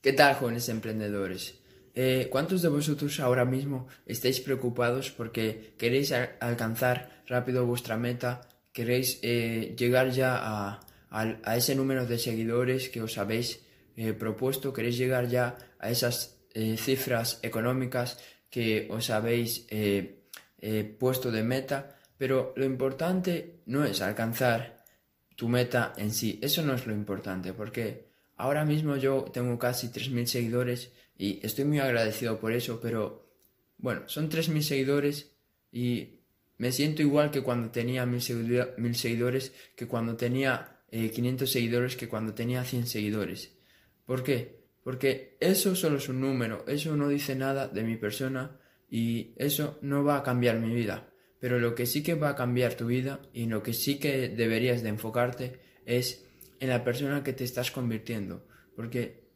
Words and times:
¿Qué 0.00 0.12
tal, 0.12 0.34
jóvenes 0.34 0.68
emprendedores? 0.68 1.54
Eh, 1.94 2.28
¿Cuántos 2.30 2.62
de 2.62 2.68
vosotros 2.68 3.18
ahora 3.20 3.44
mismo 3.44 3.88
estáis 4.04 4.40
preocupados 4.40 5.10
porque 5.10 5.74
queréis 5.78 6.12
alcanzar 6.12 7.22
rápido 7.26 7.66
vuestra 7.66 7.96
meta? 7.96 8.48
¿Queréis 8.72 9.18
eh, 9.22 9.74
llegar 9.76 10.10
ya 10.10 10.38
a, 10.38 11.56
ese 11.56 11.74
número 11.74 12.06
de 12.06 12.18
seguidores 12.18 12.88
que 12.90 13.02
os 13.02 13.18
habéis 13.18 13.64
eh, 13.96 14.12
propuesto? 14.12 14.72
¿Queréis 14.72 14.98
llegar 14.98 15.28
ya 15.28 15.56
a 15.78 15.90
esas 15.90 16.36
cifras 16.76 17.38
económicas 17.42 18.18
que 18.48 18.88
os 18.90 19.10
habéis 19.10 19.66
puesto 20.98 21.30
de 21.30 21.42
meta? 21.42 21.98
Pero 22.16 22.54
lo 22.56 22.64
importante 22.64 23.60
no 23.66 23.84
es 23.84 24.00
alcanzar 24.00 24.84
tu 25.34 25.48
meta 25.48 25.92
en 25.96 26.12
sí. 26.12 26.38
Eso 26.42 26.62
no 26.62 26.74
es 26.74 26.86
lo 26.86 26.94
importante 26.94 27.52
porque 27.52 28.06
Ahora 28.36 28.64
mismo 28.64 28.96
yo 28.96 29.24
tengo 29.32 29.58
casi 29.58 29.88
3.000 29.88 30.26
seguidores 30.26 30.92
y 31.16 31.44
estoy 31.44 31.64
muy 31.64 31.78
agradecido 31.78 32.38
por 32.38 32.52
eso, 32.52 32.80
pero 32.80 33.26
bueno, 33.78 34.02
son 34.06 34.28
3.000 34.28 34.60
seguidores 34.60 35.32
y 35.72 36.20
me 36.58 36.72
siento 36.72 37.02
igual 37.02 37.30
que 37.30 37.42
cuando 37.42 37.70
tenía 37.70 38.04
1.000 38.06 38.92
seguidores, 38.94 39.52
que 39.74 39.86
cuando 39.86 40.16
tenía 40.16 40.82
500 40.90 41.48
eh, 41.48 41.52
seguidores, 41.52 41.96
que 41.96 42.08
cuando 42.08 42.34
tenía 42.34 42.64
100 42.64 42.86
seguidores. 42.86 43.52
¿Por 44.04 44.22
qué? 44.22 44.64
Porque 44.82 45.36
eso 45.40 45.74
solo 45.74 45.96
es 45.96 46.08
un 46.08 46.20
número, 46.20 46.64
eso 46.68 46.96
no 46.96 47.08
dice 47.08 47.34
nada 47.34 47.68
de 47.68 47.82
mi 47.82 47.96
persona 47.96 48.58
y 48.88 49.34
eso 49.36 49.78
no 49.82 50.04
va 50.04 50.18
a 50.18 50.22
cambiar 50.22 50.60
mi 50.60 50.74
vida. 50.74 51.10
Pero 51.40 51.58
lo 51.58 51.74
que 51.74 51.86
sí 51.86 52.02
que 52.02 52.14
va 52.14 52.30
a 52.30 52.36
cambiar 52.36 52.74
tu 52.74 52.86
vida 52.86 53.20
y 53.32 53.46
lo 53.46 53.62
que 53.62 53.72
sí 53.72 53.98
que 53.98 54.28
deberías 54.28 54.82
de 54.82 54.90
enfocarte 54.90 55.60
es 55.84 56.24
en 56.60 56.68
la 56.68 56.84
persona 56.84 57.22
que 57.22 57.32
te 57.32 57.44
estás 57.44 57.70
convirtiendo. 57.70 58.46
Porque 58.74 59.26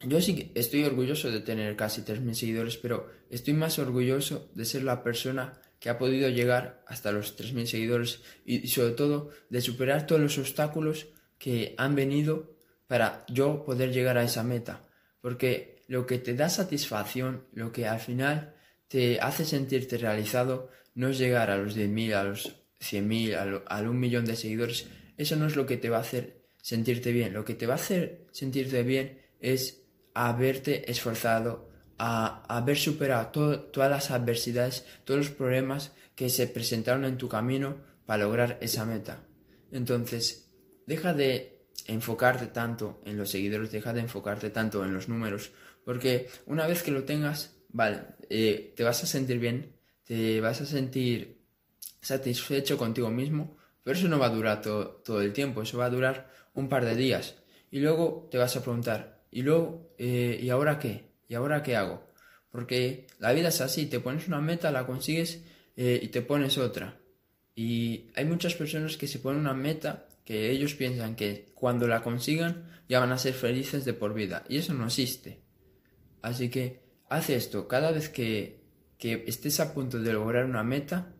yo 0.00 0.20
sí 0.20 0.52
estoy 0.54 0.84
orgulloso 0.84 1.30
de 1.30 1.40
tener 1.40 1.74
casi 1.76 2.02
3.000 2.02 2.34
seguidores, 2.34 2.76
pero 2.76 3.10
estoy 3.30 3.54
más 3.54 3.78
orgulloso 3.78 4.50
de 4.54 4.64
ser 4.64 4.82
la 4.82 5.02
persona 5.02 5.60
que 5.80 5.88
ha 5.88 5.98
podido 5.98 6.28
llegar 6.28 6.82
hasta 6.86 7.12
los 7.12 7.38
3.000 7.38 7.66
seguidores 7.66 8.20
y, 8.44 8.66
sobre 8.68 8.92
todo 8.92 9.30
de 9.48 9.60
superar 9.60 10.06
todos 10.06 10.20
los 10.20 10.38
obstáculos 10.38 11.08
que 11.38 11.74
han 11.78 11.94
venido 11.94 12.56
para 12.86 13.24
yo 13.28 13.64
poder 13.64 13.92
llegar 13.92 14.18
a 14.18 14.24
esa 14.24 14.42
meta. 14.42 14.86
Porque 15.20 15.82
lo 15.88 16.06
que 16.06 16.18
te 16.18 16.34
da 16.34 16.48
satisfacción, 16.48 17.46
lo 17.52 17.72
que 17.72 17.86
al 17.86 18.00
final 18.00 18.54
te 18.88 19.20
hace 19.20 19.44
sentirte 19.44 19.98
realizado, 19.98 20.70
no 20.94 21.08
es 21.08 21.18
llegar 21.18 21.50
a 21.50 21.58
los 21.58 21.76
10.000, 21.76 22.14
a 22.14 22.24
los 22.24 22.56
100.000, 22.80 23.64
a, 23.66 23.78
a 23.78 23.82
un 23.82 23.98
millón 23.98 24.24
de 24.24 24.36
seguidores, 24.36 24.86
eso 25.16 25.36
no 25.36 25.46
es 25.46 25.56
lo 25.56 25.66
que 25.66 25.76
te 25.76 25.90
va 25.90 25.98
a 25.98 26.00
hacer 26.00 26.45
sentirte 26.66 27.12
bien. 27.12 27.32
Lo 27.32 27.44
que 27.44 27.54
te 27.54 27.64
va 27.64 27.74
a 27.74 27.76
hacer 27.76 28.26
sentirte 28.32 28.82
bien 28.82 29.20
es 29.38 29.84
haberte 30.14 30.90
esforzado, 30.90 31.70
a, 31.96 32.42
haber 32.48 32.76
superado 32.76 33.30
todas 33.70 33.88
las 33.88 34.10
adversidades, 34.10 34.84
todos 35.04 35.18
los 35.18 35.30
problemas 35.30 35.92
que 36.16 36.28
se 36.28 36.48
presentaron 36.48 37.04
en 37.04 37.18
tu 37.18 37.28
camino 37.28 37.76
para 38.04 38.24
lograr 38.24 38.58
esa 38.60 38.84
meta. 38.84 39.22
Entonces, 39.70 40.50
deja 40.86 41.14
de 41.14 41.68
enfocarte 41.86 42.48
tanto 42.48 43.00
en 43.04 43.16
los 43.16 43.30
seguidores, 43.30 43.70
deja 43.70 43.92
de 43.92 44.00
enfocarte 44.00 44.50
tanto 44.50 44.84
en 44.84 44.92
los 44.92 45.08
números, 45.08 45.52
porque 45.84 46.28
una 46.46 46.66
vez 46.66 46.82
que 46.82 46.90
lo 46.90 47.04
tengas, 47.04 47.54
vale, 47.68 48.00
eh, 48.28 48.72
te 48.74 48.82
vas 48.82 49.04
a 49.04 49.06
sentir 49.06 49.38
bien, 49.38 49.76
te 50.02 50.40
vas 50.40 50.60
a 50.62 50.66
sentir 50.66 51.38
satisfecho 52.00 52.76
contigo 52.76 53.08
mismo, 53.08 53.56
pero 53.86 53.96
eso 53.96 54.08
no 54.08 54.18
va 54.18 54.26
a 54.26 54.30
durar 54.30 54.62
todo, 54.62 55.22
el 55.22 55.32
tiempo, 55.32 55.62
eso 55.62 55.78
va 55.78 55.84
a 55.84 55.90
durar 55.90 56.28
un 56.54 56.68
par 56.68 56.84
de 56.84 56.96
días. 56.96 57.36
Y 57.70 57.78
luego 57.78 58.26
te 58.32 58.36
vas 58.36 58.56
a 58.56 58.60
preguntar, 58.60 59.22
¿y 59.30 59.42
luego, 59.42 59.94
eh, 59.96 60.40
¿y 60.42 60.50
ahora 60.50 60.80
qué? 60.80 61.12
¿Y 61.28 61.34
ahora 61.34 61.62
qué 61.62 61.76
hago? 61.76 62.02
Porque 62.50 63.06
la 63.20 63.32
vida 63.32 63.50
es 63.50 63.60
así, 63.60 63.86
te 63.86 64.00
pones 64.00 64.26
una 64.26 64.40
meta, 64.40 64.72
la 64.72 64.88
consigues 64.88 65.44
eh, 65.76 66.00
y 66.02 66.08
te 66.08 66.20
pones 66.20 66.58
otra. 66.58 66.98
Y 67.54 68.10
hay 68.16 68.24
muchas 68.24 68.56
personas 68.56 68.96
que 68.96 69.06
se 69.06 69.20
ponen 69.20 69.42
una 69.42 69.54
meta 69.54 70.08
que 70.24 70.50
ellos 70.50 70.74
piensan 70.74 71.14
que 71.14 71.52
cuando 71.54 71.86
la 71.86 72.02
consigan 72.02 72.68
ya 72.88 72.98
van 72.98 73.12
a 73.12 73.18
ser 73.18 73.34
felices 73.34 73.84
de 73.84 73.92
por 73.92 74.14
vida. 74.14 74.42
Y 74.48 74.56
eso 74.56 74.74
no 74.74 74.86
existe. 74.86 75.42
Así 76.22 76.48
que 76.48 76.82
haz 77.08 77.30
esto. 77.30 77.68
Cada 77.68 77.92
vez 77.92 78.08
que, 78.08 78.64
que 78.98 79.22
estés 79.28 79.60
a 79.60 79.72
punto 79.72 80.00
de 80.00 80.12
lograr 80.12 80.44
una 80.44 80.64
meta, 80.64 81.14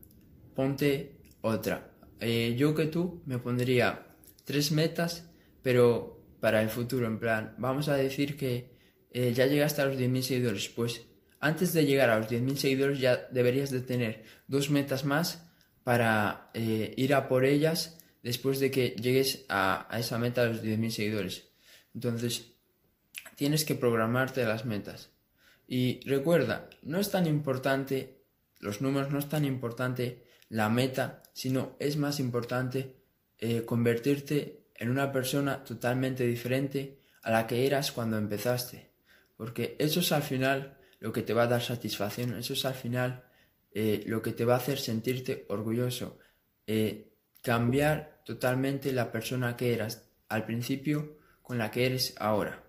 ponte 0.56 1.20
otra. 1.42 1.92
Eh, 2.20 2.54
yo 2.56 2.74
que 2.74 2.86
tú 2.86 3.22
me 3.26 3.38
pondría 3.38 4.06
tres 4.44 4.72
metas, 4.72 5.28
pero 5.62 6.22
para 6.40 6.62
el 6.62 6.68
futuro, 6.68 7.06
en 7.06 7.18
plan, 7.18 7.54
vamos 7.58 7.88
a 7.88 7.94
decir 7.94 8.36
que 8.36 8.70
eh, 9.10 9.32
ya 9.34 9.46
llegaste 9.46 9.82
a 9.82 9.86
los 9.86 9.96
10.000 9.96 10.22
seguidores, 10.22 10.68
pues 10.68 11.02
antes 11.40 11.72
de 11.72 11.84
llegar 11.84 12.10
a 12.10 12.18
los 12.18 12.28
10.000 12.28 12.56
seguidores 12.56 12.98
ya 13.00 13.28
deberías 13.30 13.70
de 13.70 13.80
tener 13.80 14.24
dos 14.46 14.70
metas 14.70 15.04
más 15.04 15.50
para 15.84 16.50
eh, 16.54 16.94
ir 16.96 17.14
a 17.14 17.28
por 17.28 17.44
ellas 17.44 17.98
después 18.22 18.58
de 18.60 18.70
que 18.70 18.90
llegues 18.90 19.44
a, 19.48 19.86
a 19.94 19.98
esa 19.98 20.18
meta 20.18 20.44
de 20.44 20.50
los 20.50 20.62
10.000 20.62 20.90
seguidores. 20.90 21.48
Entonces, 21.94 22.52
tienes 23.36 23.64
que 23.64 23.74
programarte 23.74 24.44
las 24.44 24.64
metas. 24.64 25.10
Y 25.68 26.00
recuerda, 26.08 26.68
no 26.82 26.98
es 26.98 27.10
tan 27.10 27.26
importante, 27.26 28.22
los 28.60 28.80
números 28.80 29.10
no 29.10 29.18
es 29.18 29.28
tan 29.28 29.44
importante 29.44 30.25
la 30.48 30.68
meta, 30.68 31.22
sino 31.32 31.76
es 31.78 31.96
más 31.96 32.20
importante 32.20 32.96
eh, 33.38 33.64
convertirte 33.64 34.66
en 34.74 34.90
una 34.90 35.12
persona 35.12 35.64
totalmente 35.64 36.26
diferente 36.26 36.98
a 37.22 37.30
la 37.30 37.46
que 37.46 37.66
eras 37.66 37.92
cuando 37.92 38.18
empezaste. 38.18 38.90
Porque 39.36 39.76
eso 39.78 40.00
es 40.00 40.12
al 40.12 40.22
final 40.22 40.78
lo 41.00 41.12
que 41.12 41.22
te 41.22 41.34
va 41.34 41.44
a 41.44 41.48
dar 41.48 41.62
satisfacción, 41.62 42.34
eso 42.34 42.54
es 42.54 42.64
al 42.64 42.74
final 42.74 43.24
eh, 43.72 44.02
lo 44.06 44.22
que 44.22 44.32
te 44.32 44.44
va 44.44 44.54
a 44.54 44.58
hacer 44.58 44.78
sentirte 44.78 45.44
orgulloso. 45.48 46.18
Eh, 46.66 47.12
cambiar 47.42 48.22
totalmente 48.24 48.92
la 48.92 49.12
persona 49.12 49.56
que 49.56 49.74
eras 49.74 50.08
al 50.28 50.46
principio 50.46 51.18
con 51.42 51.58
la 51.58 51.70
que 51.70 51.86
eres 51.86 52.14
ahora. 52.18 52.64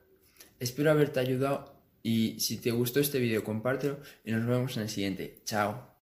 Espero 0.59 0.92
haberte 0.92 1.20
ayudado 1.20 1.82
y 2.04 2.40
si 2.40 2.58
te 2.58 2.72
gustó 2.72 3.00
este 3.00 3.20
vídeo 3.20 3.44
compártelo 3.44 4.00
y 4.24 4.32
nos 4.32 4.46
vemos 4.46 4.78
en 4.78 4.84
el 4.84 4.90
siguiente. 4.90 5.42
Chao. 5.46 5.96